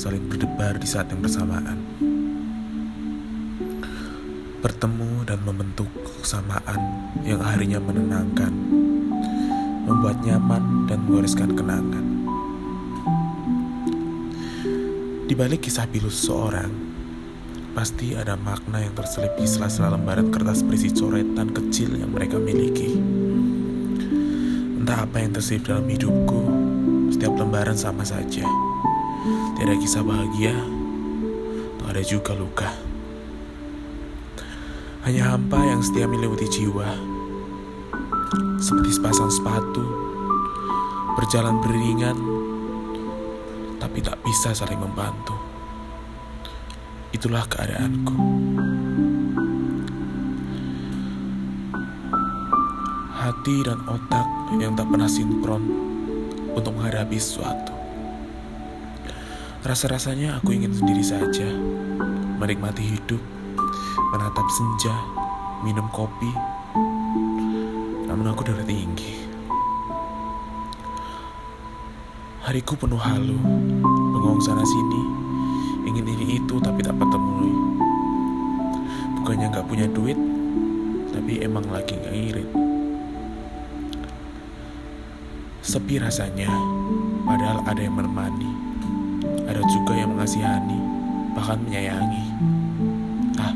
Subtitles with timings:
[0.00, 1.76] saling berdebar di saat yang bersamaan.
[4.64, 5.92] Bertemu dan membentuk
[6.24, 8.48] kesamaan yang akhirnya menenangkan,
[9.84, 12.00] membuat nyaman dan mewariskan kenangan.
[15.28, 16.72] Di balik kisah pilu seseorang,
[17.76, 22.96] pasti ada makna yang terselip di sela-sela lembaran kertas berisi coretan kecil yang mereka miliki.
[24.80, 26.40] Entah apa yang terselip dalam hidupku,
[27.12, 28.48] setiap lembaran sama saja.
[29.20, 30.56] Tiada kisah bahagia,
[31.76, 32.72] tak ada juga luka.
[35.04, 36.88] Hanya hampa yang setia menyelimuti jiwa.
[38.56, 39.84] Seperti sepasang sepatu,
[41.20, 42.16] berjalan beriringan,
[43.76, 45.36] tapi tak bisa saling membantu.
[47.12, 48.16] Itulah keadaanku.
[53.20, 55.64] Hati dan otak yang tak pernah sinkron
[56.56, 57.79] untuk menghadapi sesuatu.
[59.60, 61.44] Rasa-rasanya aku ingin sendiri saja,
[62.40, 63.20] menikmati hidup,
[64.08, 64.96] menatap senja,
[65.60, 66.32] minum kopi,
[68.08, 69.20] namun aku darah tinggi.
[72.40, 73.36] Hariku penuh halu,
[74.16, 75.02] bengong sana sini,
[75.84, 77.52] ingin ini itu tapi tak bertemu.
[79.20, 80.16] Bukannya gak punya duit,
[81.12, 82.48] tapi emang lagi gak irit.
[85.60, 86.48] Sepi rasanya,
[87.28, 88.69] padahal ada yang menemani.
[89.70, 90.78] Juga yang mengasihani,
[91.30, 92.26] bahkan menyayangi.
[93.38, 93.54] Ah,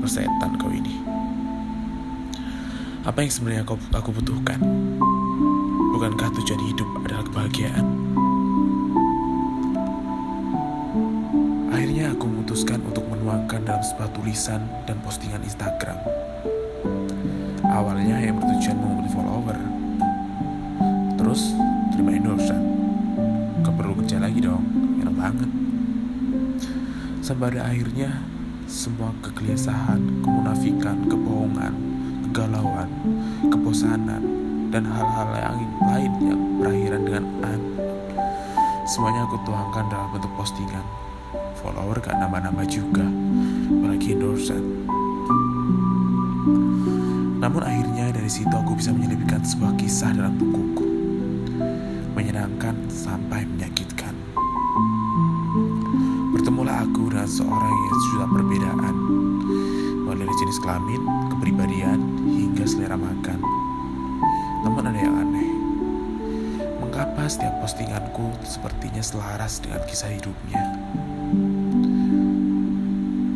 [0.00, 0.96] persetan kau ini.
[3.04, 4.56] Apa yang sebenarnya aku, aku butuhkan?
[5.92, 7.86] Bukankah tujuan hidup adalah kebahagiaan?
[11.68, 16.00] Akhirnya aku memutuskan untuk menuangkan dalam sebuah tulisan dan postingan Instagram.
[17.68, 19.58] Awalnya yang bertujuan mengumpulkan follower,
[21.20, 21.52] terus
[21.92, 22.64] terima endorsean.
[23.60, 24.64] Gak perlu kerja lagi dong,
[25.20, 25.50] banget.
[27.20, 28.10] Sampai pada akhirnya
[28.64, 31.74] semua kegelisahan, kemunafikan, kebohongan,
[32.30, 32.88] kegalauan,
[33.52, 34.22] kebosanan,
[34.72, 37.60] dan hal-hal yang lain yang berakhiran dengan an.
[38.88, 40.82] Semuanya aku tuangkan dalam bentuk postingan.
[41.60, 43.04] Follower gak nama-nama juga,
[43.68, 44.64] apalagi endorsean.
[47.36, 50.88] Namun akhirnya dari situ aku bisa menyelipkan sebuah kisah dalam bukuku
[52.16, 53.46] menyenangkan sampai
[56.80, 58.94] aku dengan seorang yang sudah perbedaan,
[60.08, 61.02] mulai dari jenis kelamin,
[61.36, 63.38] kepribadian, hingga selera makan.
[64.64, 65.50] Namun ada yang aneh.
[66.80, 70.62] Mengapa setiap postinganku sepertinya selaras dengan kisah hidupnya?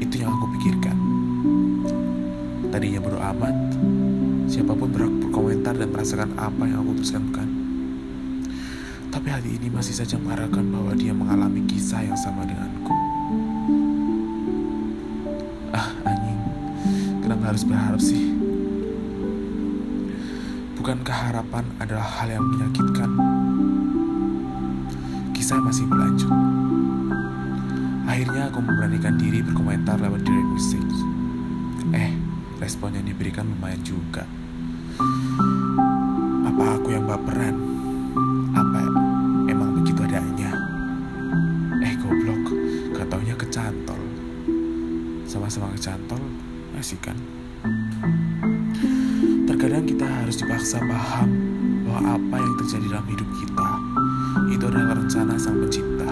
[0.00, 0.96] Itu yang aku pikirkan.
[2.72, 3.56] Tadinya bodo amat,
[4.48, 7.48] siapa pun berhak berkomentar dan merasakan apa yang aku tuliskan.
[9.12, 12.65] Tapi hati ini masih saja mengarahkan bahwa dia mengalami kisah yang sama denganku.
[17.46, 18.34] Harus berharap sih?
[20.74, 23.06] Bukankah harapan adalah hal yang menyakitkan?
[25.30, 26.26] Kisah masih berlanjut.
[28.10, 30.96] Akhirnya aku memberanikan diri berkomentar lewat direct message.
[31.94, 32.10] Eh,
[32.58, 34.26] respon yang diberikan lumayan juga.
[36.50, 37.75] Apa aku yang baperan?
[46.76, 47.16] Asik kan?
[49.48, 51.28] Terkadang kita harus dipaksa paham
[51.88, 53.68] bahwa apa yang terjadi dalam hidup kita
[54.52, 56.10] itu adalah rencana sang pencipta.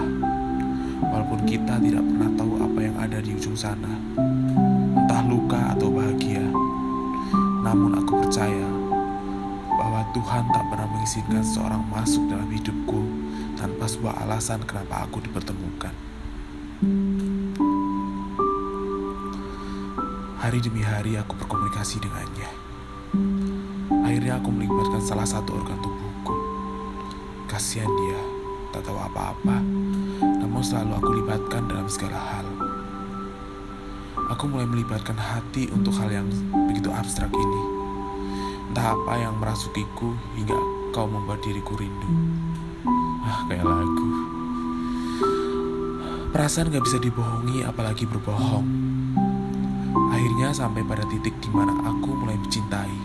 [1.05, 3.93] Walaupun kita tidak pernah tahu apa yang ada di ujung sana,
[4.97, 6.43] entah luka atau bahagia.
[7.61, 8.67] Namun aku percaya
[9.69, 13.01] bahwa Tuhan tak pernah mengizinkan seorang masuk dalam hidupku
[13.55, 15.93] tanpa sebuah alasan kenapa aku dipertemukan.
[20.45, 22.45] Hari demi hari aku berkomunikasi dengannya.
[24.05, 26.37] Akhirnya aku melibatkan salah satu organ tubuhku.
[27.49, 28.21] Kasihan dia,
[28.69, 29.57] tak tahu apa-apa,
[30.21, 32.45] namun selalu aku libatkan dalam segala hal.
[34.37, 36.29] Aku mulai melibatkan hati untuk hal yang
[36.69, 37.61] begitu abstrak ini.
[38.69, 40.61] Entah apa yang merasukiku hingga
[40.93, 42.09] kau membuat diriku rindu.
[43.25, 44.09] Ah, kayak lagu.
[46.29, 48.84] Perasaan gak bisa dibohongi apalagi berbohong.
[50.25, 52.97] Akhirnya sampai pada titik di mana aku mulai mencintai.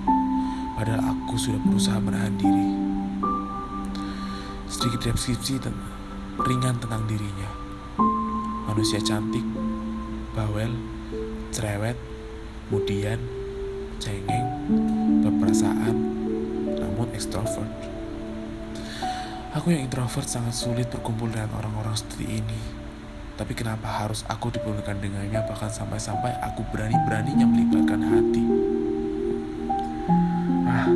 [0.72, 2.68] Padahal aku sudah berusaha menahan diri.
[4.72, 5.76] Sedikit deskripsi ten
[6.40, 7.44] ringan tentang dirinya.
[8.72, 9.44] Manusia cantik,
[10.32, 10.72] bawel,
[11.52, 12.00] cerewet,
[12.72, 13.20] kemudian
[14.00, 14.48] cengeng,
[15.20, 15.96] berperasaan,
[16.72, 17.68] namun ekstrovert.
[19.60, 22.79] Aku yang introvert sangat sulit berkumpul dengan orang-orang seperti ini.
[23.40, 28.44] Tapi kenapa harus aku diperlukan dengannya bahkan sampai-sampai aku berani-beraninya melibatkan hati.
[30.68, 30.92] Ah,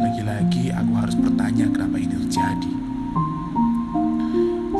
[0.00, 2.72] lagi-lagi aku harus bertanya kenapa ini terjadi.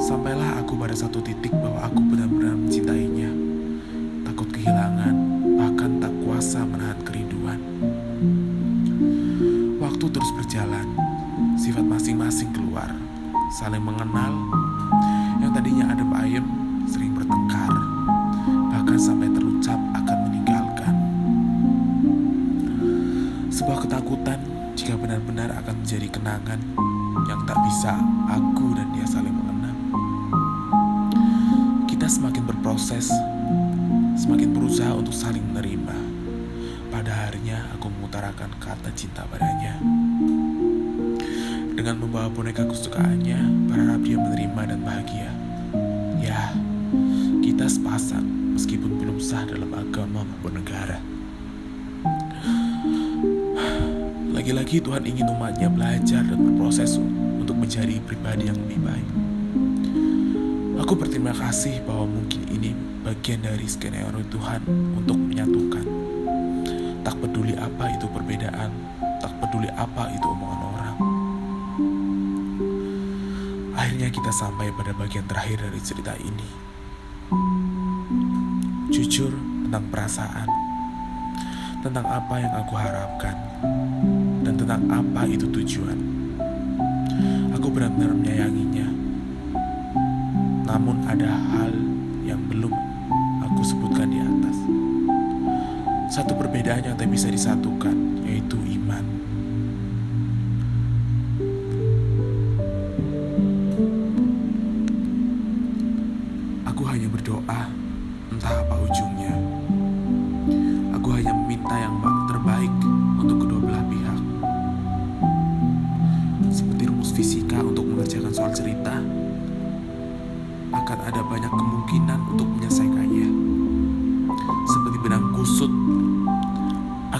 [0.00, 3.28] Sampailah aku pada satu titik bahwa aku benar-benar mencintainya.
[4.24, 5.14] Takut kehilangan,
[5.60, 7.60] bahkan tak kuasa menahan kerinduan.
[9.84, 10.88] Waktu terus berjalan,
[11.60, 12.88] sifat masing-masing keluar,
[13.52, 14.32] saling mengenal,
[15.66, 16.46] tadinya adem ayem
[16.86, 17.74] sering bertengkar,
[18.70, 20.94] bahkan sampai terucap akan meninggalkan.
[23.50, 24.38] Sebuah ketakutan
[24.78, 26.62] jika benar-benar akan menjadi kenangan
[27.26, 27.98] yang tak bisa
[28.30, 29.78] aku dan dia saling mengenang.
[31.90, 33.10] Kita semakin berproses,
[34.14, 35.98] semakin berusaha untuk saling menerima.
[36.94, 39.82] Pada harinya aku mengutarakan kata cinta padanya
[41.74, 45.45] dengan membawa boneka kesukaannya, berharap dia menerima dan bahagia.
[46.26, 46.50] Ya,
[47.38, 48.26] kita sepasang
[48.58, 50.98] meskipun belum sah dalam agama maupun negara.
[54.34, 56.98] Lagi-lagi Tuhan ingin umatnya belajar dan berproses
[57.38, 59.08] untuk menjadi pribadi yang lebih baik.
[60.82, 62.74] Aku berterima kasih bahwa mungkin ini
[63.06, 64.66] bagian dari skenario Tuhan
[64.98, 65.86] untuk menyatukan.
[67.06, 67.86] Tak peduli apa
[74.06, 76.46] Akhirnya kita sampai pada bagian terakhir dari cerita ini.
[78.86, 79.34] Jujur
[79.66, 80.46] tentang perasaan,
[81.82, 83.34] tentang apa yang aku harapkan,
[84.46, 85.98] dan tentang apa itu tujuan.
[87.58, 88.86] Aku benar-benar menyayanginya.
[90.70, 91.74] Namun ada hal
[92.22, 92.70] yang belum
[93.42, 94.56] aku sebutkan di atas.
[96.14, 99.15] Satu perbedaan yang tak bisa disatukan, yaitu iman.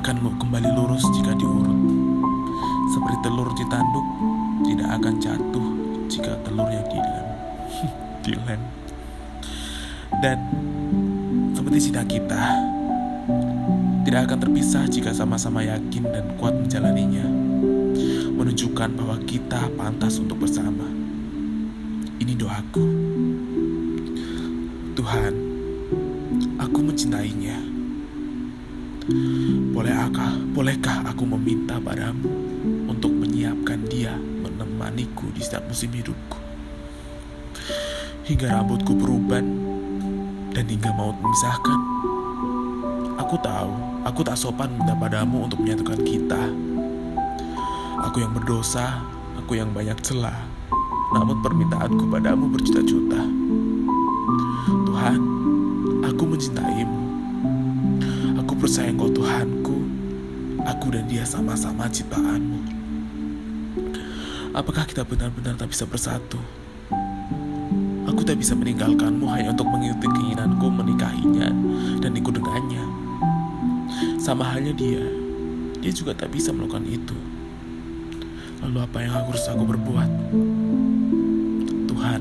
[0.07, 1.75] Akan kembali lurus jika diurut.
[2.95, 4.07] Seperti telur ditanduk
[4.63, 5.67] tidak akan jatuh
[6.07, 7.27] jika telurnya dilem.
[8.23, 8.61] dilem.
[10.23, 10.39] Dan
[11.59, 12.43] seperti cita kita,
[14.07, 17.27] tidak akan terpisah jika sama-sama yakin dan kuat menjalaninya,
[18.31, 20.87] menunjukkan bahwa kita pantas untuk bersama.
[22.23, 22.87] Ini doaku.
[24.95, 25.35] Tuhan,
[26.63, 27.76] aku mencintainya.
[29.07, 32.27] Bolehkah, bolehkah aku meminta padamu
[32.91, 36.35] untuk menyiapkan dia menemaniku di setiap musim hidupku?
[38.27, 39.63] Hingga rambutku beruban
[40.51, 41.79] dan hingga maut memisahkan.
[43.23, 43.71] Aku tahu,
[44.03, 46.43] aku tak sopan minta padamu untuk menyatukan kita.
[48.11, 49.07] Aku yang berdosa,
[49.39, 50.51] aku yang banyak celah,
[51.15, 53.23] namun permintaanku padamu berjuta-juta.
[54.67, 55.21] Tuhan,
[56.03, 57.06] aku mencintaimu.
[58.67, 59.79] Percaya engkau Tuhanku,
[60.67, 62.67] aku dan dia sama-sama ciptaanmu.
[64.51, 66.43] Apakah kita benar-benar tak bisa bersatu?
[68.11, 71.47] Aku tak bisa meninggalkanmu hanya untuk mengikuti keinginanku menikahinya
[72.03, 72.83] dan ikut dengannya.
[74.19, 75.15] Sama halnya dia,
[75.79, 77.15] dia juga tak bisa melakukan itu.
[78.67, 80.11] Lalu apa yang harus aku berbuat?
[81.87, 82.21] Tuhan,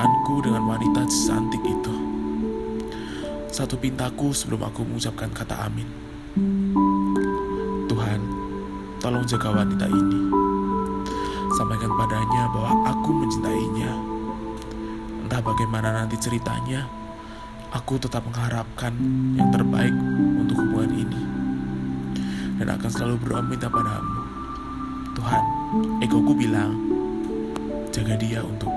[0.00, 1.94] mempertemukanku dengan wanita cantik itu.
[3.52, 5.88] Satu pintaku sebelum aku mengucapkan kata amin.
[7.84, 8.20] Tuhan,
[9.00, 10.20] Tolong jaga wanita ini.
[11.56, 13.92] Sampaikan padanya bahwa aku mencintainya.
[15.24, 16.84] Entah bagaimana nanti ceritanya,
[17.72, 18.92] aku tetap mengharapkan
[19.36, 19.96] yang terbaik
[20.36, 21.20] untuk hubungan ini.
[22.60, 24.12] Dan akan selalu berdoa minta padamu.
[25.16, 25.44] Tuhan,
[26.04, 26.76] egoku bilang,
[27.88, 28.69] jaga dia untukku.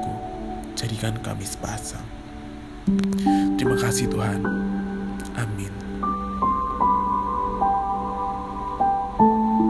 [0.73, 2.05] Jadikan kami sepasang.
[3.55, 4.41] Terima kasih Tuhan.
[5.37, 5.82] Amin.